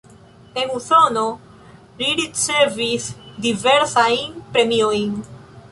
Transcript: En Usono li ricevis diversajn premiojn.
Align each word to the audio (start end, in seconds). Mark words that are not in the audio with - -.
En 0.61 0.69
Usono 0.77 1.25
li 2.01 2.09
ricevis 2.21 3.07
diversajn 3.47 4.45
premiojn. 4.57 5.13